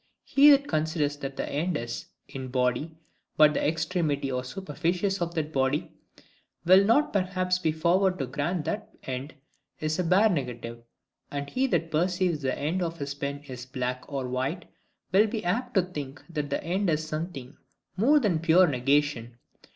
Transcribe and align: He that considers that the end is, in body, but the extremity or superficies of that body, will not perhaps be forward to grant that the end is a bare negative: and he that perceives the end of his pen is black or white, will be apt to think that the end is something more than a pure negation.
He 0.23 0.49
that 0.49 0.67
considers 0.67 1.15
that 1.17 1.37
the 1.37 1.47
end 1.47 1.77
is, 1.77 2.07
in 2.27 2.47
body, 2.47 2.97
but 3.37 3.53
the 3.53 3.63
extremity 3.63 4.31
or 4.31 4.43
superficies 4.43 5.21
of 5.21 5.35
that 5.35 5.53
body, 5.53 5.91
will 6.65 6.83
not 6.83 7.13
perhaps 7.13 7.59
be 7.59 7.71
forward 7.71 8.17
to 8.17 8.25
grant 8.25 8.65
that 8.65 8.91
the 9.03 9.09
end 9.11 9.35
is 9.79 9.99
a 9.99 10.03
bare 10.03 10.27
negative: 10.27 10.81
and 11.29 11.47
he 11.51 11.67
that 11.67 11.91
perceives 11.91 12.41
the 12.41 12.57
end 12.57 12.81
of 12.81 12.97
his 12.97 13.13
pen 13.13 13.43
is 13.43 13.67
black 13.67 14.03
or 14.11 14.27
white, 14.27 14.65
will 15.11 15.27
be 15.27 15.45
apt 15.45 15.75
to 15.75 15.83
think 15.83 16.25
that 16.27 16.49
the 16.49 16.63
end 16.63 16.89
is 16.89 17.07
something 17.07 17.57
more 17.95 18.19
than 18.19 18.37
a 18.37 18.39
pure 18.39 18.65
negation. 18.65 19.37